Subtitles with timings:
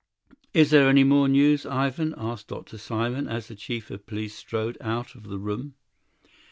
[0.51, 2.79] "Is there any more news, Ivan?" asked Dr.
[2.79, 5.75] Simon, as the chief of police strode out of the room.